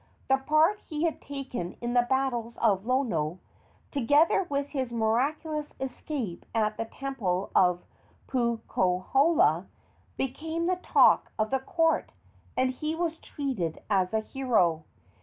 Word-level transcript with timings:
The 0.29 0.37
part 0.37 0.79
he 0.87 1.03
had 1.03 1.21
taken 1.21 1.73
in 1.79 1.93
the 1.93 2.01
battles 2.09 2.57
of 2.57 2.87
Lono, 2.87 3.37
together 3.91 4.41
with 4.49 4.69
his 4.69 4.91
miraculous 4.91 5.75
escape 5.79 6.43
at 6.55 6.75
the 6.77 6.85
temple 6.85 7.51
of 7.53 7.85
Puukohola, 8.25 9.67
became 10.17 10.65
the 10.65 10.77
talk 10.77 11.31
of 11.37 11.51
the 11.51 11.59
court, 11.59 12.13
and 12.57 12.71
he 12.71 12.95
was 12.95 13.19
treated 13.19 13.77
as 13.91 14.11
a 14.11 14.21
hero. 14.21 14.85